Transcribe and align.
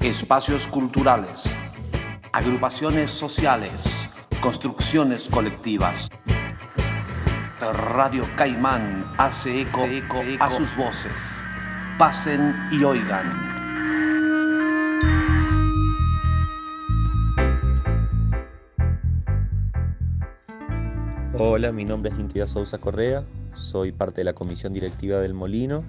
espacios 0.00 0.66
culturales, 0.66 1.54
agrupaciones 2.32 3.10
sociales, 3.10 4.08
construcciones 4.40 5.28
colectivas. 5.28 6.08
Radio 7.60 8.26
Caimán 8.36 9.12
hace 9.18 9.60
eco, 9.60 9.84
a 10.40 10.48
sus 10.48 10.74
voces. 10.74 11.38
Pasen 11.98 12.54
y 12.72 12.82
oigan. 12.82 13.50
Hola, 21.36 21.72
mi 21.72 21.84
nombre 21.84 22.10
es 22.10 22.18
Intia 22.18 22.46
Sousa 22.46 22.78
Correa, 22.78 23.22
soy 23.54 23.92
parte 23.92 24.22
de 24.22 24.24
la 24.24 24.32
comisión 24.32 24.72
directiva 24.72 25.18
del 25.18 25.34
Molino. 25.34 25.84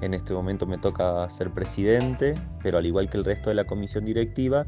En 0.00 0.14
este 0.14 0.32
momento 0.32 0.66
me 0.66 0.78
toca 0.78 1.28
ser 1.28 1.50
presidente, 1.50 2.34
pero 2.62 2.78
al 2.78 2.86
igual 2.86 3.10
que 3.10 3.18
el 3.18 3.24
resto 3.24 3.50
de 3.50 3.56
la 3.56 3.64
comisión 3.64 4.04
directiva, 4.04 4.66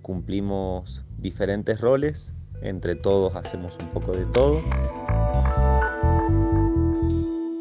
cumplimos 0.00 1.04
diferentes 1.18 1.80
roles, 1.80 2.34
entre 2.62 2.94
todos 2.94 3.34
hacemos 3.36 3.76
un 3.78 3.88
poco 3.88 4.12
de 4.12 4.24
todo. 4.26 4.62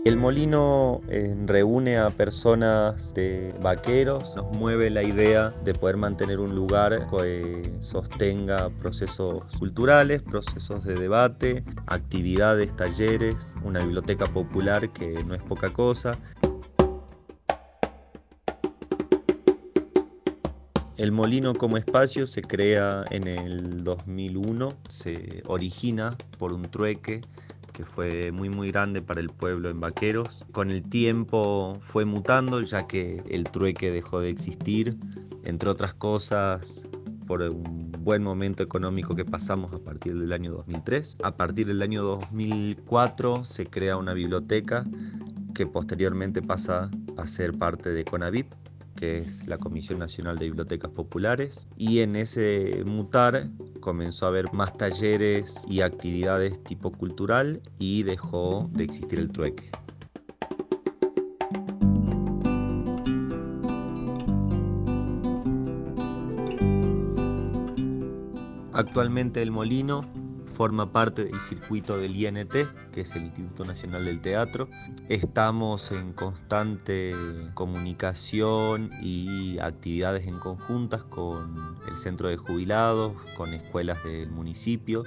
El 0.05 0.16
molino 0.16 1.02
eh, 1.10 1.36
reúne 1.46 1.98
a 1.98 2.10
personas 2.10 3.13
de 3.13 3.54
vaqueros, 3.62 4.36
nos 4.36 4.49
mueve 4.58 4.90
la 4.90 5.04
idea 5.04 5.54
de 5.66 5.74
poder 5.74 5.98
mantener 5.98 6.40
un 6.40 6.55
lugar 6.55 7.05
que 7.12 7.62
sostenga 7.82 8.70
procesos 8.82 9.44
culturales, 9.60 10.22
procesos 10.22 10.86
de 10.86 10.96
debate, 10.96 11.63
actividades, 11.88 12.76
talleres, 12.76 13.55
una 13.63 13.84
biblioteca 13.84 14.26
popular 14.26 14.90
que 14.94 15.22
no 15.26 15.36
es 15.36 15.44
poca 15.44 15.72
cosa. 15.72 16.18
El 20.99 21.13
molino 21.13 21.53
como 21.53 21.77
espacio 21.77 22.27
se 22.27 22.41
crea 22.41 23.05
en 23.10 23.26
el 23.26 23.85
2001, 23.85 24.68
se 24.90 25.41
origina 25.46 26.18
por 26.37 26.51
un 26.51 26.63
trueque 26.63 27.21
que 27.71 27.85
fue 27.85 28.34
muy 28.34 28.49
muy 28.49 28.70
grande 28.70 29.01
para 29.01 29.21
el 29.21 29.29
pueblo 29.29 29.70
en 29.70 29.79
Vaqueros. 29.79 30.46
Con 30.51 30.71
el 30.71 30.84
tiempo 30.84 31.77
fue 31.79 32.04
mutando 32.04 32.59
ya 32.59 32.85
que 32.85 33.24
el 33.29 33.46
trueque 33.46 33.91
dejó 33.91 34.20
de 34.20 34.27
existir, 34.27 34.98
entre 35.46 35.70
otras 35.70 35.93
cosas 35.93 36.85
por 37.26 37.43
un 37.43 37.93
buen 37.99 38.21
momento 38.21 38.62
económico 38.62 39.15
que 39.15 39.24
pasamos 39.24 39.74
a 39.74 39.79
partir 39.79 40.20
del 40.20 40.34
año 40.34 40.52
2003. 40.52 41.15
A 41.24 41.34
partir 41.34 41.68
del 41.68 41.81
año 41.81 42.04
2004 42.04 43.46
se 43.46 43.65
crea 43.68 43.96
una 43.96 44.13
biblioteca 44.13 44.85
que 45.55 45.65
posteriormente 45.65 46.41
pasa 46.41 46.91
a 47.15 47.26
ser 47.26 47.57
parte 47.57 47.91
de 47.91 48.04
CONAVIP 48.04 48.48
que 49.00 49.20
es 49.20 49.48
la 49.48 49.58
Comisión 49.58 50.00
Nacional 50.00 50.38
de 50.38 50.46
Bibliotecas 50.46 50.92
Populares, 50.92 51.68
y 51.78 52.00
en 52.00 52.18
ese 52.18 52.84
mutar 52.86 53.50
comenzó 53.80 54.26
a 54.26 54.30
haber 54.30 54.52
más 54.52 54.76
talleres 54.76 55.64
y 55.70 55.80
actividades 55.80 56.62
tipo 56.66 56.92
cultural 56.92 57.62
y 57.80 58.04
dejó 58.04 58.70
de 58.74 58.84
existir 58.84 59.20
el 59.20 59.32
trueque. 59.32 59.72
Actualmente 68.74 69.42
el 69.42 69.52
molino 69.52 70.02
forma 70.59 70.91
parte 70.91 71.24
del 71.24 71.40
circuito 71.40 71.97
del 71.97 72.18
INT, 72.18 72.52
que 72.91 73.00
es 73.00 73.16
el 73.16 73.24
Instituto 73.24 73.63
Nacional 73.63 74.03
del 74.03 74.19
Teatro. 74.19 74.68
Estamos 75.07 75.90
en 75.94 76.12
constante 76.12 77.16
comunicación 77.53 78.90
y 79.02 79.57
actividades 79.59 80.28
en 80.28 80.38
conjuntas 80.38 81.06
con 81.06 81.78
el 81.88 81.96
Centro 81.96 82.28
de 82.28 82.35
Jubilados, 82.35 83.13
con 83.38 83.53
escuelas 83.53 84.03
del 84.03 84.31
municipio. 84.31 85.06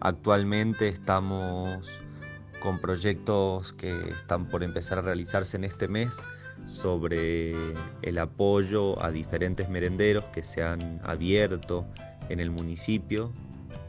Actualmente 0.00 0.88
estamos 0.88 2.08
con 2.60 2.80
proyectos 2.80 3.72
que 3.72 3.92
están 3.92 4.48
por 4.48 4.64
empezar 4.64 4.98
a 4.98 5.02
realizarse 5.02 5.56
en 5.56 5.62
este 5.62 5.86
mes 5.86 6.16
sobre 6.66 7.54
el 8.02 8.18
apoyo 8.18 9.00
a 9.00 9.12
diferentes 9.12 9.68
merenderos 9.68 10.24
que 10.32 10.42
se 10.42 10.64
han 10.64 11.00
abierto 11.04 11.86
en 12.28 12.40
el 12.40 12.50
municipio 12.50 13.32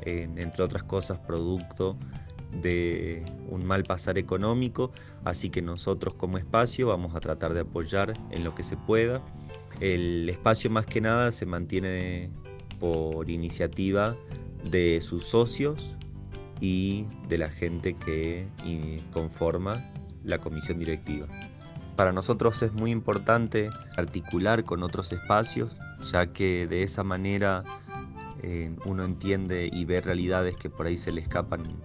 entre 0.06 0.64
otras 0.64 0.84
cosas 0.84 1.20
producto 1.20 1.98
de 2.62 3.24
un 3.48 3.64
mal 3.66 3.84
pasar 3.84 4.18
económico, 4.18 4.92
así 5.24 5.50
que 5.50 5.62
nosotros 5.62 6.16
como 6.16 6.38
espacio 6.38 6.88
vamos 6.88 7.16
a 7.16 7.20
tratar 7.20 7.54
de 7.54 7.62
apoyar 7.62 8.14
en 8.32 8.44
lo 8.44 8.54
que 8.56 8.64
se 8.64 8.76
pueda. 8.76 9.22
El 9.80 10.28
espacio 10.28 10.70
más 10.70 10.86
que 10.86 11.02
nada 11.02 11.32
se 11.32 11.46
mantiene 11.46 12.30
por 12.80 13.30
iniciativa 13.30 14.18
de 14.70 15.00
sus 15.02 15.26
socios 15.26 15.96
y 16.60 17.06
de 17.30 17.38
la 17.38 17.50
gente 17.50 17.96
que 17.96 18.48
conforma 19.12 19.82
la 20.24 20.38
comisión 20.38 20.78
directiva. 20.78 21.28
Para 21.96 22.12
nosotros 22.12 22.62
es 22.64 22.74
muy 22.74 22.92
importante 22.92 23.70
articular 23.98 24.64
con 24.64 24.84
otros 24.84 25.12
espacios, 25.12 25.76
ya 26.12 26.28
que 26.28 26.68
de 26.68 26.84
esa 26.84 27.04
manera 27.04 27.64
uno 28.86 29.04
entiende 29.04 29.70
y 29.72 29.86
ve 29.86 30.02
realidades 30.02 30.58
que 30.58 30.70
por 30.70 30.88
ahí 30.88 30.98
se 30.98 31.12
le 31.12 31.22
escapan 31.22 31.80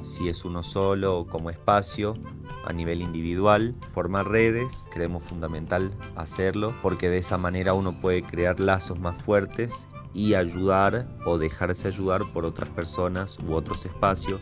si 0.00 0.28
es 0.28 0.44
uno 0.44 0.62
solo 0.62 1.18
o 1.18 1.26
como 1.26 1.50
espacio 1.50 2.16
a 2.64 2.72
nivel 2.72 3.02
individual. 3.02 3.74
Formar 3.92 4.28
redes 4.28 4.88
creemos 4.92 5.22
fundamental 5.22 5.96
hacerlo 6.16 6.72
porque 6.82 7.08
de 7.08 7.18
esa 7.18 7.38
manera 7.38 7.74
uno 7.74 8.00
puede 8.00 8.22
crear 8.22 8.60
lazos 8.60 8.98
más 8.98 9.16
fuertes 9.22 9.88
y 10.12 10.34
ayudar 10.34 11.08
o 11.26 11.38
dejarse 11.38 11.88
ayudar 11.88 12.22
por 12.32 12.44
otras 12.44 12.68
personas 12.70 13.38
u 13.38 13.54
otros 13.54 13.84
espacios. 13.86 14.40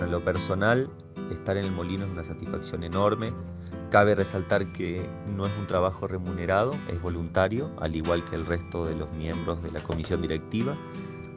En 0.00 0.10
lo 0.10 0.20
personal, 0.20 0.88
estar 1.30 1.56
en 1.56 1.64
el 1.64 1.70
molino 1.70 2.04
es 2.04 2.10
una 2.10 2.24
satisfacción 2.24 2.84
enorme. 2.84 3.32
Cabe 3.90 4.14
resaltar 4.14 4.72
que 4.72 5.06
no 5.36 5.46
es 5.46 5.52
un 5.58 5.66
trabajo 5.66 6.06
remunerado, 6.06 6.74
es 6.88 7.00
voluntario, 7.00 7.70
al 7.78 7.94
igual 7.94 8.24
que 8.24 8.36
el 8.36 8.44
resto 8.46 8.86
de 8.86 8.96
los 8.96 9.12
miembros 9.16 9.62
de 9.62 9.70
la 9.70 9.80
comisión 9.80 10.20
directiva, 10.20 10.76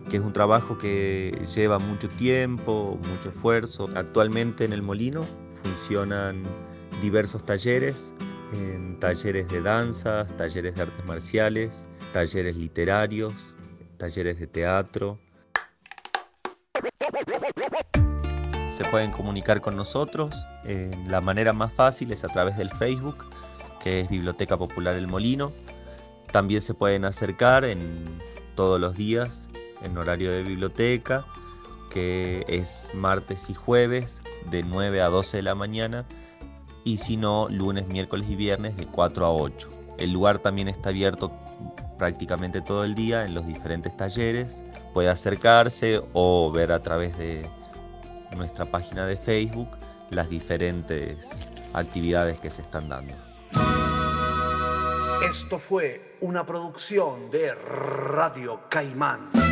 que 0.09 0.17
es 0.17 0.23
un 0.23 0.33
trabajo 0.33 0.77
que 0.77 1.39
lleva 1.55 1.79
mucho 1.79 2.09
tiempo, 2.09 2.97
mucho 3.11 3.29
esfuerzo. 3.29 3.89
Actualmente 3.95 4.65
en 4.65 4.73
el 4.73 4.81
molino 4.81 5.25
funcionan 5.63 6.41
diversos 7.01 7.45
talleres, 7.45 8.13
talleres 8.99 9.47
de 9.49 9.61
danza, 9.61 10.25
talleres 10.37 10.75
de 10.75 10.83
artes 10.83 11.05
marciales, 11.05 11.87
talleres 12.13 12.55
literarios, 12.55 13.53
talleres 13.97 14.39
de 14.39 14.47
teatro 14.47 15.19
se 18.69 18.85
pueden 18.85 19.11
comunicar 19.11 19.61
con 19.61 19.75
nosotros. 19.75 20.35
la 21.07 21.21
manera 21.21 21.53
más 21.53 21.73
fácil 21.73 22.11
es 22.11 22.23
a 22.23 22.27
través 22.27 22.57
del 22.57 22.69
Facebook, 22.71 23.25
que 23.81 24.01
es 24.01 24.09
Biblioteca 24.09 24.57
Popular 24.57 24.95
El 24.95 25.07
Molino. 25.07 25.51
También 26.31 26.61
se 26.61 26.73
pueden 26.73 27.05
acercar 27.05 27.63
en 27.63 28.05
todos 28.55 28.79
los 28.79 28.95
días 28.95 29.49
en 29.83 29.97
horario 29.97 30.31
de 30.31 30.43
biblioteca, 30.43 31.25
que 31.91 32.43
es 32.47 32.91
martes 32.93 33.49
y 33.49 33.53
jueves 33.53 34.21
de 34.51 34.63
9 34.63 35.01
a 35.01 35.07
12 35.07 35.37
de 35.37 35.43
la 35.43 35.55
mañana 35.55 36.05
y 36.87 36.97
si 36.97 37.17
no, 37.17 37.49
lunes, 37.49 37.89
miércoles 37.89 38.27
y 38.29 38.35
viernes 38.35 38.77
de 38.77 38.87
4 38.87 39.25
a 39.25 39.33
8. 39.33 39.69
El 39.97 40.13
lugar 40.13 40.39
también 40.39 40.69
está 40.69 40.89
abierto 40.89 41.31
prácticamente 41.97 42.61
todo 42.61 42.85
el 42.85 42.95
día 42.95 43.25
en 43.25 43.33
los 43.33 43.45
diferentes 43.45 43.95
talleres. 43.97 44.63
Puede 44.93 45.09
acercarse 45.09 46.01
o 46.13 46.49
ver 46.49 46.71
a 46.71 46.79
través 46.79 47.17
de 47.17 47.45
nuestra 48.35 48.65
página 48.65 49.05
de 49.05 49.15
Facebook 49.17 49.77
las 50.09 50.29
diferentes 50.29 51.49
actividades 51.73 52.39
que 52.39 52.49
se 52.49 52.61
están 52.61 52.89
dando. 52.89 53.13
Esto 55.27 55.59
fue 55.59 56.17
una 56.21 56.45
producción 56.45 57.29
de 57.31 57.53
Radio 57.53 58.61
Caimán. 58.69 59.46